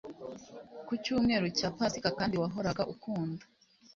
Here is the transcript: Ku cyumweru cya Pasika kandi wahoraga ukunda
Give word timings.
Ku 0.87 0.93
cyumweru 1.03 1.47
cya 1.57 1.69
Pasika 1.77 2.09
kandi 2.19 2.35
wahoraga 2.41 2.83
ukunda 2.93 3.43